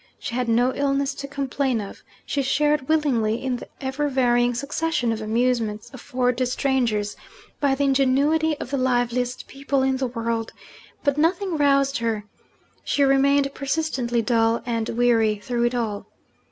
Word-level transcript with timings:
She 0.17 0.33
had 0.33 0.49
no 0.49 0.73
illness 0.73 1.13
to 1.13 1.27
complain 1.27 1.79
of; 1.79 2.01
she 2.25 2.41
shared 2.41 2.89
willingly 2.89 3.35
in 3.35 3.57
the 3.57 3.67
ever 3.79 4.07
varying 4.09 4.55
succession 4.55 5.11
of 5.11 5.21
amusements 5.21 5.91
offered 5.93 6.39
to 6.39 6.47
strangers 6.47 7.15
by 7.59 7.75
the 7.75 7.83
ingenuity 7.83 8.57
of 8.59 8.71
the 8.71 8.77
liveliest 8.77 9.45
people 9.45 9.83
in 9.83 9.97
the 9.97 10.07
world 10.07 10.53
but 11.03 11.19
nothing 11.19 11.55
roused 11.55 11.99
her: 11.99 12.25
she 12.83 13.03
remained 13.03 13.53
persistently 13.53 14.23
dull 14.23 14.63
and 14.65 14.89
weary 14.89 15.35
through 15.35 15.65
it 15.65 15.75
all. 15.75 16.07